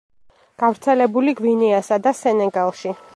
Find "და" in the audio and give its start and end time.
2.07-2.15